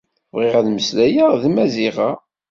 Bɣiɣ 0.35 0.53
ad 0.59 0.67
mmeslayeɣ 0.69 1.31
d 1.41 1.43
Maziɣa. 1.49 2.11